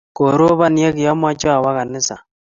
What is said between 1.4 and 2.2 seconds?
awo ganisa.